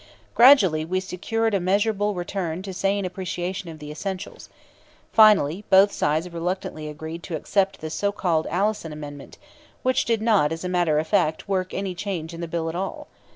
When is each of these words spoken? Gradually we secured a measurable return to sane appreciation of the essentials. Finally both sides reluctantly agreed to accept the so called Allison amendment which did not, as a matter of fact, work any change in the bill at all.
Gradually 0.33 0.83
we 0.83 0.99
secured 0.99 1.53
a 1.53 1.59
measurable 1.59 2.15
return 2.15 2.63
to 2.63 2.73
sane 2.73 3.05
appreciation 3.05 3.69
of 3.69 3.77
the 3.77 3.91
essentials. 3.91 4.49
Finally 5.13 5.63
both 5.69 5.91
sides 5.91 6.27
reluctantly 6.33 6.87
agreed 6.87 7.21
to 7.21 7.35
accept 7.35 7.81
the 7.81 7.91
so 7.91 8.11
called 8.11 8.47
Allison 8.47 8.91
amendment 8.91 9.37
which 9.83 10.05
did 10.05 10.19
not, 10.23 10.51
as 10.51 10.63
a 10.63 10.67
matter 10.69 10.97
of 10.97 11.05
fact, 11.05 11.47
work 11.47 11.71
any 11.71 11.93
change 11.93 12.33
in 12.33 12.41
the 12.41 12.47
bill 12.47 12.67
at 12.67 12.73
all. 12.73 13.09